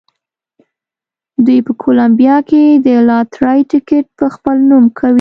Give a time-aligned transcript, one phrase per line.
[1.45, 5.09] دوی په کولمبیا کې د لاټرۍ ټکټ په خپل نوم کوي.